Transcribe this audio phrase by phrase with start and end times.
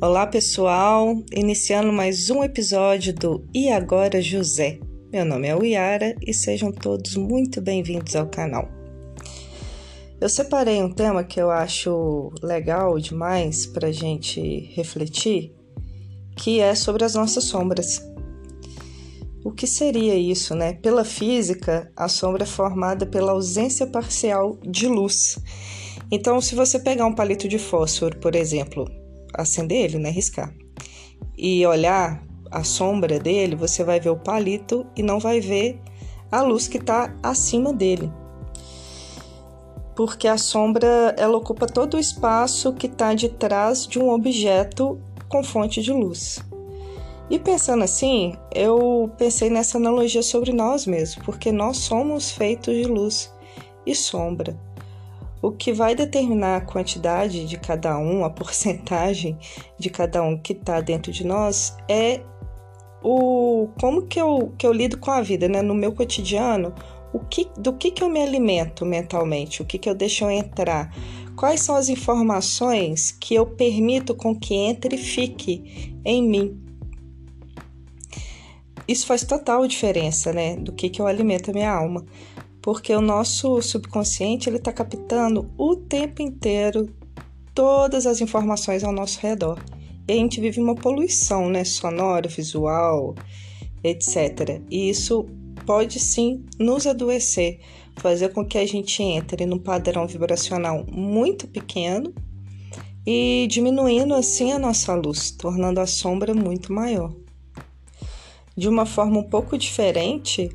[0.00, 4.78] Olá pessoal, iniciando mais um episódio do E Agora José.
[5.12, 8.68] Meu nome é Uiara e sejam todos muito bem-vindos ao canal.
[10.20, 15.52] Eu separei um tema que eu acho legal demais para gente refletir,
[16.36, 18.00] que é sobre as nossas sombras.
[19.44, 20.74] O que seria isso, né?
[20.74, 25.40] Pela física, a sombra é formada pela ausência parcial de luz.
[26.08, 28.88] Então, se você pegar um palito de fósforo, por exemplo,
[29.34, 30.52] acender ele, né, riscar,
[31.36, 35.80] e olhar a sombra dele, você vai ver o palito e não vai ver
[36.30, 38.10] a luz que está acima dele.
[39.94, 45.00] Porque a sombra ela ocupa todo o espaço que está de trás de um objeto
[45.28, 46.38] com fonte de luz.
[47.30, 52.84] E pensando assim, eu pensei nessa analogia sobre nós mesmos, porque nós somos feitos de
[52.84, 53.30] luz
[53.84, 54.58] e sombra.
[55.40, 59.38] O que vai determinar a quantidade de cada um, a porcentagem
[59.78, 62.20] de cada um que está dentro de nós, é
[63.02, 65.62] o como que eu, que eu lido com a vida, né?
[65.62, 66.74] No meu cotidiano,
[67.12, 70.92] o que, do que, que eu me alimento mentalmente, o que, que eu deixo entrar,
[71.36, 76.68] quais são as informações que eu permito com que entre e fique em mim
[78.88, 82.06] isso faz total diferença, né, do que, que eu alimento a minha alma.
[82.68, 86.94] Porque o nosso subconsciente, ele está captando o tempo inteiro
[87.54, 89.58] todas as informações ao nosso redor.
[90.06, 93.14] E a gente vive uma poluição, né, sonora, visual,
[93.82, 94.60] etc.
[94.70, 95.24] E isso
[95.64, 97.58] pode sim nos adoecer,
[97.96, 102.12] fazer com que a gente entre num padrão vibracional muito pequeno
[103.06, 107.14] e diminuindo assim a nossa luz, tornando a sombra muito maior
[108.58, 110.50] de uma forma um pouco diferente,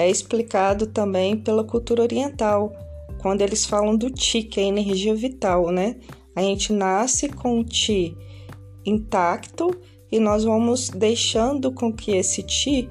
[0.00, 2.72] é explicado também pela cultura oriental,
[3.18, 5.96] quando eles falam do Ti, que é a energia vital, né?
[6.34, 8.16] A gente nasce com o Ti
[8.84, 9.70] intacto
[10.10, 12.88] e nós vamos deixando com que esse Ti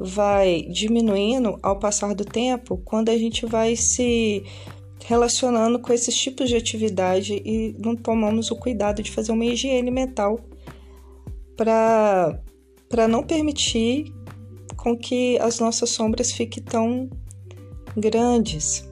[0.00, 4.44] vai diminuindo ao passar do tempo, quando a gente vai se
[5.04, 9.90] relacionando com esses tipos de atividade e não tomamos o cuidado de fazer uma higiene
[9.90, 10.38] mental
[11.56, 12.38] para
[12.88, 14.10] para não permitir
[14.88, 17.10] com que as nossas sombras fiquem tão
[17.94, 18.88] grandes.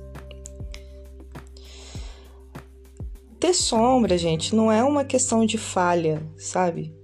[3.40, 6.94] Ter sombra, gente, não é uma questão de falha, sabe?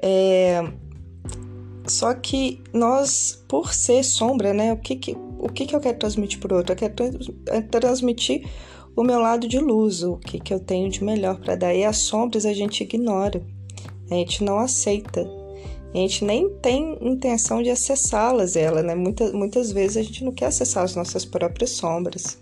[0.00, 0.62] É...
[1.88, 4.72] Só que nós, por ser sombra, né?
[4.72, 6.72] O que, que, o que, que eu quero transmitir para o outro?
[6.72, 6.94] Eu quero
[7.48, 8.48] é transmitir
[8.96, 11.74] o meu lado de luz, o que, que eu tenho de melhor para dar.
[11.74, 13.44] E as sombras a gente ignora,
[14.10, 15.24] a gente não aceita.
[15.96, 18.94] A gente nem tem intenção de acessá-las, ela, né?
[18.94, 22.36] Muitas, muitas vezes a gente não quer acessar as nossas próprias sombras.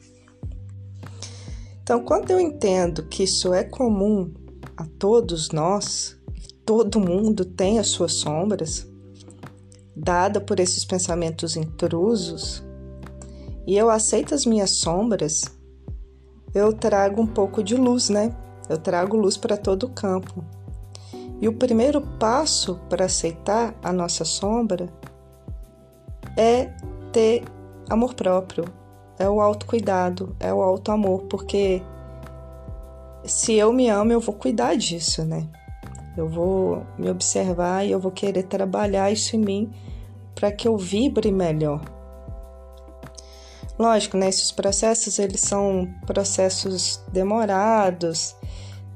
[1.81, 4.35] Então, quando eu entendo que isso é comum
[4.77, 6.17] a todos nós,
[6.67, 8.89] todo mundo tem as suas sombras,
[9.95, 12.61] dada por esses pensamentos intrusos,
[13.65, 15.43] e eu aceito as minhas sombras,
[16.53, 18.35] eu trago um pouco de luz, né?
[18.69, 20.45] Eu trago luz para todo o campo.
[21.45, 24.89] E o primeiro passo para aceitar a nossa sombra
[26.39, 26.71] é
[27.13, 27.45] ter
[27.91, 28.65] amor próprio,
[29.19, 31.83] é o autocuidado, é o auto-amor, porque
[33.27, 35.47] se eu me amo, eu vou cuidar disso, né?
[36.17, 39.73] Eu vou me observar e eu vou querer trabalhar isso em mim
[40.35, 41.83] para que eu vibre melhor.
[43.79, 44.31] Lógico, né?
[44.31, 48.35] Esses processos eles são processos demorados,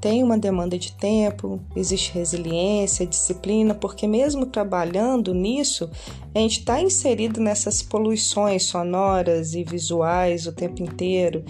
[0.01, 5.91] tem uma demanda de tempo, existe resiliência, disciplina, porque mesmo trabalhando nisso,
[6.35, 11.45] a gente está inserido nessas poluições sonoras e visuais o tempo inteiro.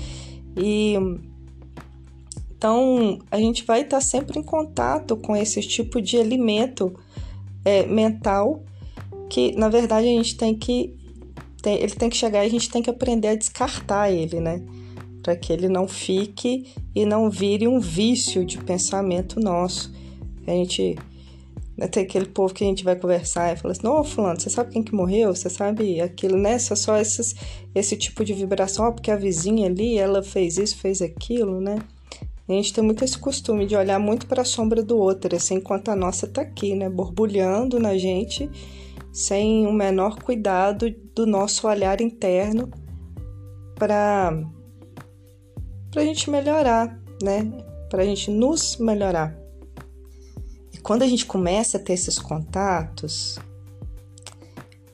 [0.56, 0.94] E
[2.56, 6.92] então a gente vai estar tá sempre em contato com esse tipo de alimento
[7.64, 8.62] é, mental
[9.28, 10.96] que na verdade a gente tem que
[11.64, 14.62] ele tem que chegar e a gente tem que aprender a descartar ele, né?
[15.28, 19.92] Para que ele não fique e não vire um vício de pensamento nosso.
[20.46, 20.96] A gente
[21.90, 24.72] tem aquele povo que a gente vai conversar e fala assim: Ô, Fulano, você sabe
[24.72, 25.34] quem que morreu?
[25.34, 26.58] Você sabe aquilo, né?
[26.58, 27.34] Só, só esses,
[27.74, 31.76] esse tipo de vibração, ó, porque a vizinha ali, ela fez isso, fez aquilo, né?
[32.48, 35.56] A gente tem muito esse costume de olhar muito para a sombra do outro, assim,
[35.56, 36.88] enquanto a nossa tá aqui, né?
[36.88, 38.50] Borbulhando na gente,
[39.12, 42.70] sem o menor cuidado do nosso olhar interno
[43.74, 44.42] para
[45.98, 47.50] para a gente melhorar, né?
[47.90, 49.36] Para a gente nos melhorar.
[50.72, 53.36] E quando a gente começa a ter esses contatos,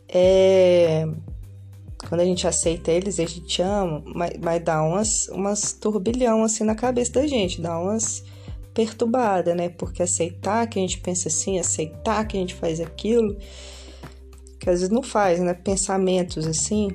[0.08, 1.06] é...
[2.08, 6.64] quando a gente aceita eles, a gente ama, mas, mas dá umas, umas turbilhão assim
[6.64, 8.24] na cabeça da gente, dá umas
[8.72, 9.68] perturbada, né?
[9.68, 13.36] Porque aceitar que a gente pensa assim, aceitar que a gente faz aquilo,
[14.58, 15.52] que às vezes não faz, né?
[15.52, 16.88] Pensamentos assim,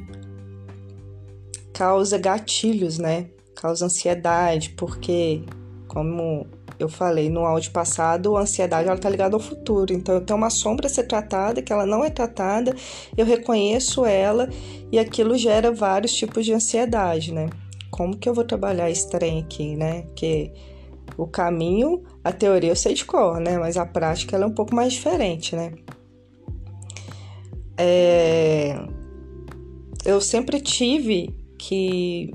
[1.72, 3.30] causa gatilhos, né?
[3.62, 5.44] Causa ansiedade, porque,
[5.88, 6.48] como
[6.80, 9.94] eu falei no áudio passado, a ansiedade ela tá ligada ao futuro.
[9.94, 12.74] Então eu tenho uma sombra a ser tratada, que ela não é tratada,
[13.18, 14.50] eu reconheço ela
[14.90, 17.50] e aquilo gera vários tipos de ansiedade, né?
[17.92, 20.04] Como que eu vou trabalhar esse trem aqui, né?
[20.16, 20.54] Que
[21.18, 23.58] o caminho, a teoria eu sei de cor, né?
[23.58, 25.74] Mas a prática ela é um pouco mais diferente, né?
[27.78, 28.80] É...
[30.06, 32.32] Eu sempre tive que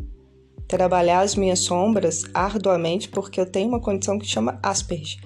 [0.74, 5.20] trabalhar as minhas sombras arduamente porque eu tenho uma condição que chama Asperger,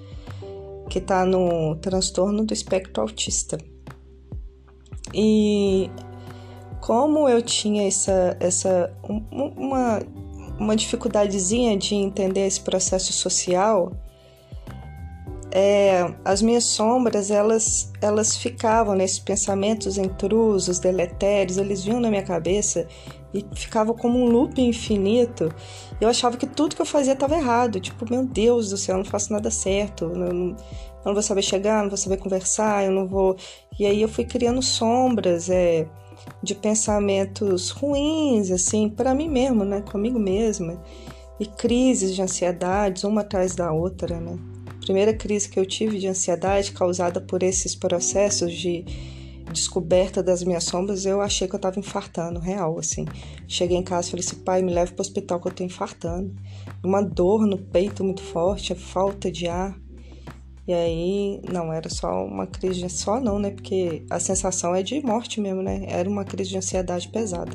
[0.91, 3.57] que está no transtorno do espectro autista.
[5.15, 5.91] E
[6.83, 10.01] como eu tinha essa, essa uma,
[10.59, 13.91] uma dificuldadezinha de entender esse processo social,
[15.51, 22.23] é, as minhas sombras elas elas ficavam nesses pensamentos intrusos, deletérios, eles vinham na minha
[22.23, 22.87] cabeça
[23.33, 25.53] e ficava como um loop infinito.
[26.01, 27.81] Eu achava que tudo que eu fazia estava errado.
[27.81, 30.05] Tipo, meu Deus do céu, eu não faço nada certo.
[30.05, 30.57] Eu não, eu
[31.05, 33.37] não vou saber chegar, não vou saber conversar, eu não vou.
[33.79, 35.87] E aí eu fui criando sombras é,
[36.43, 39.83] de pensamentos ruins, assim, para mim mesmo, né?
[39.83, 40.83] Comigo mesma.
[41.39, 44.37] E crises de ansiedades, uma atrás da outra, né?
[44.89, 48.87] primeira crise que eu tive de ansiedade causada por esses processos de
[49.53, 53.05] descoberta das minhas sombras, eu achei que eu tava infartando, real, assim.
[53.47, 56.35] Cheguei em casa e falei assim, pai, me leve pro hospital que eu tô infartando.
[56.83, 59.77] Uma dor no peito muito forte, falta de ar.
[60.67, 62.91] E aí, não, era só uma crise de...
[62.91, 63.51] Só não, né?
[63.51, 65.87] Porque a sensação é de morte mesmo, né?
[65.89, 67.53] Era uma crise de ansiedade pesada.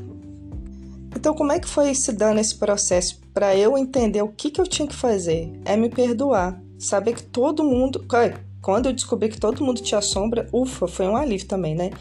[1.15, 4.59] Então, como é que foi se dando esse processo para eu entender o que, que
[4.59, 5.53] eu tinha que fazer?
[5.63, 6.59] É me perdoar.
[6.79, 8.03] Saber que todo mundo
[8.63, 11.91] quando eu descobri que todo mundo tinha sombra, ufa, foi um alívio também, né?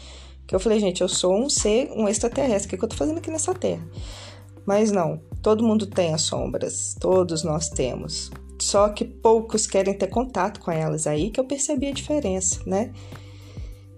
[0.47, 2.89] Que eu falei, gente, eu sou um ser, um extraterrestre, o que, é que eu
[2.89, 3.85] tô fazendo aqui nessa Terra?
[4.65, 8.31] Mas não, todo mundo tem as sombras, todos nós temos.
[8.61, 12.93] Só que poucos querem ter contato com elas, aí que eu percebi a diferença, né?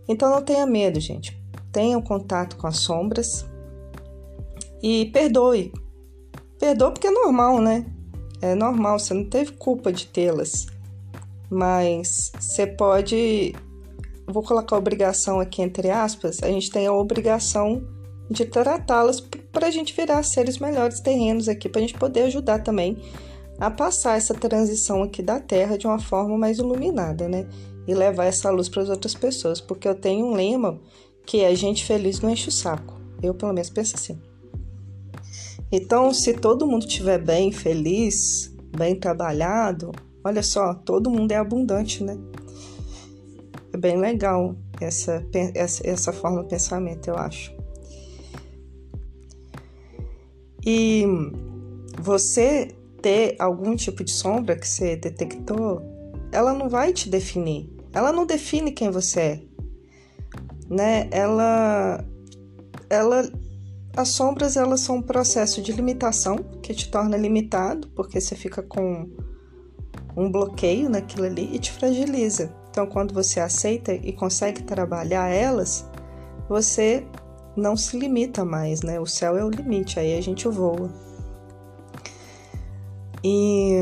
[0.08, 1.40] Então não tenha medo, gente.
[1.72, 3.46] Tenham contato com as sombras
[4.82, 5.72] e perdoe.
[6.58, 7.86] Perdoe porque é normal, né?
[8.42, 10.66] É normal, você não teve culpa de tê-las
[11.50, 13.54] mas você pode.
[14.28, 16.42] Vou colocar obrigação aqui entre aspas.
[16.42, 17.86] A gente tem a obrigação
[18.30, 22.60] de tratá-las para a gente virar seres melhores terrenos aqui, para a gente poder ajudar
[22.60, 22.98] também
[23.60, 27.48] a passar essa transição aqui da Terra de uma forma mais iluminada, né?
[27.88, 30.80] E levar essa luz para as outras pessoas, porque eu tenho um lema
[31.26, 33.00] que é gente feliz não enche o saco.
[33.22, 34.20] Eu, pelo menos, penso assim.
[35.72, 39.92] Então, se todo mundo estiver bem, feliz, bem trabalhado,
[40.26, 42.18] Olha só, todo mundo é abundante, né?
[43.72, 45.24] É bem legal essa,
[45.54, 47.56] essa, essa forma de pensamento, eu acho.
[50.66, 51.06] E
[52.02, 55.84] você ter algum tipo de sombra que você detectou,
[56.32, 57.70] ela não vai te definir.
[57.94, 59.42] Ela não define quem você é,
[60.68, 61.08] né?
[61.12, 62.04] Ela,
[62.90, 63.32] ela,
[63.96, 68.64] as sombras elas são um processo de limitação que te torna limitado, porque você fica
[68.64, 69.08] com
[70.16, 72.54] um bloqueio naquilo ali e te fragiliza.
[72.70, 75.90] Então, quando você aceita e consegue trabalhar elas,
[76.48, 77.06] você
[77.56, 79.00] não se limita mais, né?
[79.00, 80.90] O céu é o limite, aí a gente voa.
[83.24, 83.80] E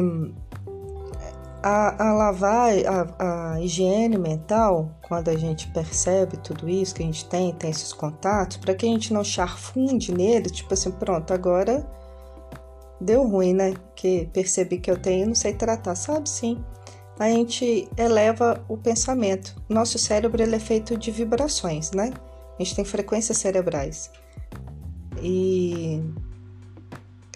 [1.62, 7.06] a, a lavar, a, a higiene mental, quando a gente percebe tudo isso que a
[7.06, 11.34] gente tem, tem esses contatos, para que a gente não charfunde neles, tipo assim, pronto,
[11.34, 11.86] agora
[13.04, 13.74] deu ruim, né?
[13.96, 16.30] Que percebi que eu tenho não sei tratar, sabe?
[16.30, 16.64] Sim.
[17.20, 19.56] A gente eleva o pensamento.
[19.70, 22.12] Nosso cérebro ele é feito de vibrações, né?
[22.60, 24.10] A gente tem frequências cerebrais.
[25.22, 26.02] E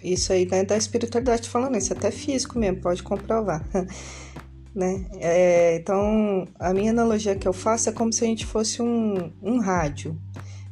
[0.03, 3.65] isso aí não é da espiritualidade falando isso, até físico mesmo, pode comprovar.
[4.73, 5.05] né?
[5.19, 9.31] É, então, a minha analogia que eu faço é como se a gente fosse um,
[9.41, 10.19] um rádio.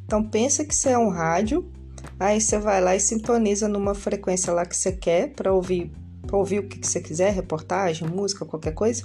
[0.06, 1.72] Então, pensa que você é um rádio
[2.20, 5.92] Aí você vai lá e sintoniza numa frequência lá que você quer para ouvir,
[6.26, 9.04] pra ouvir o que, você quiser, reportagem, música, qualquer coisa.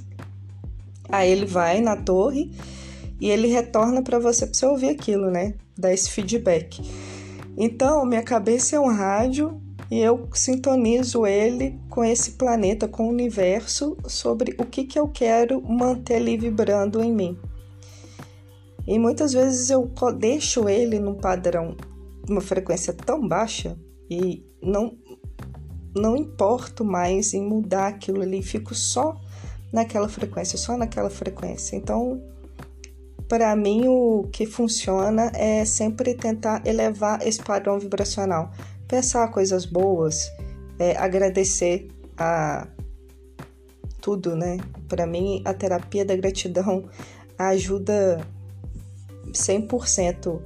[1.09, 2.53] Aí ele vai na torre
[3.21, 5.55] e ele retorna para você para você ouvir aquilo, né?
[5.77, 6.81] Dar esse feedback.
[7.57, 13.11] Então, minha cabeça é um rádio e eu sintonizo ele com esse planeta, com o
[13.11, 17.37] universo, sobre o que, que eu quero manter ali vibrando em mim.
[18.87, 21.77] E muitas vezes eu deixo ele num padrão
[22.31, 23.77] uma frequência tão baixa
[24.09, 24.97] e não
[25.93, 29.21] não importo mais em mudar aquilo ali, fico só
[29.73, 31.75] naquela frequência, só naquela frequência.
[31.75, 32.23] Então,
[33.29, 38.53] para mim, o que funciona é sempre tentar elevar esse padrão vibracional,
[38.87, 40.31] pensar coisas boas,
[40.79, 42.69] é, agradecer a
[44.01, 44.59] tudo, né?
[44.89, 46.89] Para mim, a terapia da gratidão
[47.37, 48.25] ajuda
[49.33, 50.41] 100%.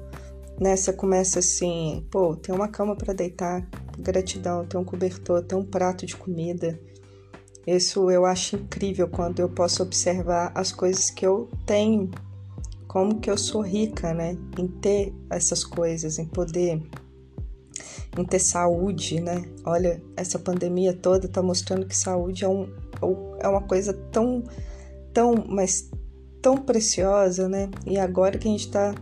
[0.61, 0.77] Né?
[0.77, 3.67] Você começa assim, pô, tem uma cama para deitar,
[3.99, 6.79] gratidão, tem um cobertor, tem um prato de comida.
[7.67, 12.11] Isso eu acho incrível quando eu posso observar as coisas que eu tenho,
[12.87, 16.81] como que eu sou rica, né, em ter essas coisas, em poder
[18.17, 19.45] em ter saúde, né?
[19.65, 22.69] Olha, essa pandemia toda tá mostrando que saúde é, um,
[23.41, 24.45] é uma coisa tão,
[25.13, 25.91] tão, mas
[26.41, 27.71] tão preciosa, né?
[27.87, 28.95] E agora que a gente está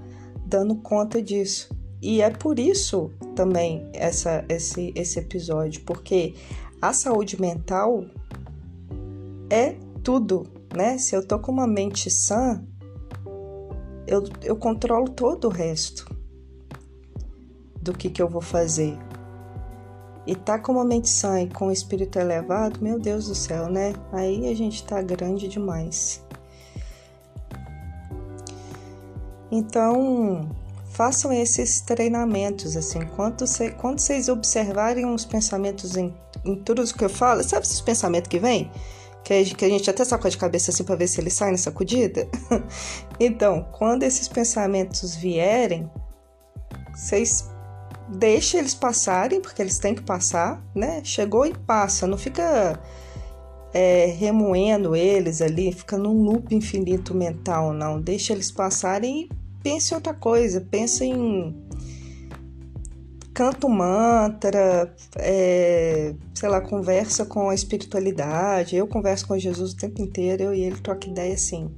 [0.52, 1.74] dando conta disso.
[2.02, 6.34] E é por isso também essa, esse, esse episódio, porque
[6.80, 8.04] a saúde mental
[9.48, 10.98] é tudo, né?
[10.98, 12.62] Se eu tô com uma mente sã,
[14.06, 16.14] eu, eu controlo todo o resto
[17.80, 18.98] do que, que eu vou fazer.
[20.26, 23.68] E tá com uma mente sã e com o espírito elevado, meu Deus do céu,
[23.68, 23.92] né?
[24.12, 26.21] Aí a gente tá grande demais.
[29.54, 30.48] Então,
[30.92, 37.04] façam esses treinamentos, assim, quando, cê, quando vocês observarem os pensamentos em, em tudo que
[37.04, 38.70] eu falo, sabe esses pensamentos que vêm?
[39.22, 41.50] Que a, que a gente até sacode a cabeça assim para ver se ele sai
[41.50, 42.26] na sacudida?
[43.20, 45.90] então, quando esses pensamentos vierem,
[46.94, 47.46] vocês
[48.08, 51.02] deixem eles passarem, porque eles têm que passar, né?
[51.04, 52.80] Chegou e passa, não fica
[53.74, 58.00] é, remoendo eles ali, fica num loop infinito mental, não.
[58.00, 61.54] Deixa eles passarem e pense em outra coisa, pense em
[63.32, 68.76] canto mantra, é, sei lá, conversa com a espiritualidade.
[68.76, 71.70] Eu converso com Jesus o tempo inteiro, eu e ele troca ideia assim.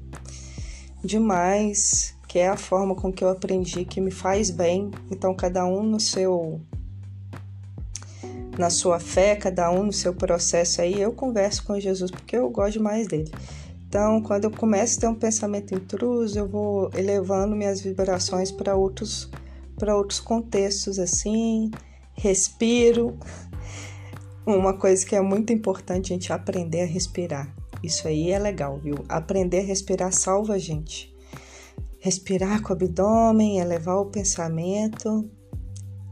[1.03, 4.91] Demais, que é a forma com que eu aprendi que me faz bem.
[5.11, 6.61] Então cada um no seu
[8.59, 12.49] na sua fé, cada um no seu processo aí, eu converso com Jesus porque eu
[12.51, 13.31] gosto mais dele.
[13.95, 18.75] Então, quando eu começo a ter um pensamento intruso, eu vou elevando minhas vibrações para
[18.75, 19.31] outros
[19.79, 21.71] para outros contextos assim,
[22.13, 23.17] respiro.
[24.45, 27.55] Uma coisa que é muito importante a gente aprender a respirar.
[27.85, 28.97] Isso aí é legal, viu?
[29.09, 31.15] Aprender a respirar salva a gente.
[32.01, 35.31] Respirar com o abdômen, elevar o pensamento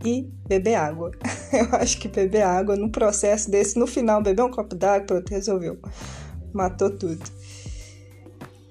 [0.05, 1.11] e beber água.
[1.53, 5.31] Eu acho que beber água no processo desse, no final, beber um copo d'água, pronto,
[5.31, 5.81] resolveu.
[6.55, 7.43] Matou tudo.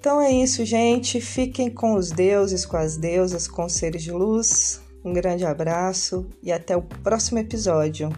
[0.02, 1.20] Então é isso, gente.
[1.20, 4.80] Fiquem com os deuses, com as deusas, com os seres de luz.
[5.04, 8.10] Um grande abraço e até o próximo episódio.